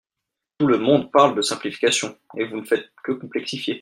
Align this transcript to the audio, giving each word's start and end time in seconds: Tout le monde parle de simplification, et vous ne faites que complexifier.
Tout 0.57 0.65
le 0.65 0.79
monde 0.79 1.11
parle 1.11 1.35
de 1.35 1.43
simplification, 1.43 2.17
et 2.35 2.45
vous 2.45 2.57
ne 2.61 2.65
faites 2.65 2.89
que 3.03 3.11
complexifier. 3.11 3.69